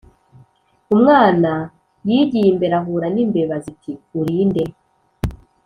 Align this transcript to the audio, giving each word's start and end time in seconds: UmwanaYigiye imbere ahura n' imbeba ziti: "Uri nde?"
UmwanaYigiye 0.93 2.47
imbere 2.53 2.73
ahura 2.79 3.07
n' 3.11 3.21
imbeba 3.23 3.55
ziti: 3.63 3.91
"Uri 4.19 4.37
nde?" 4.49 4.63